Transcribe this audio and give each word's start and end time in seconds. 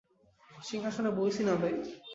সিংহাসনে 0.63 1.11
বইসি 1.17 1.43
না 1.47 1.53
ভাই। 1.61 1.73